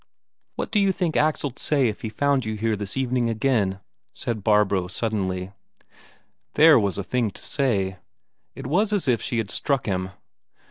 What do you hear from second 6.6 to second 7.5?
was a thing to